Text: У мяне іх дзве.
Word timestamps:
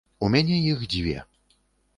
У 0.27 0.29
мяне 0.35 0.57
іх 0.71 0.81
дзве. 0.95 1.15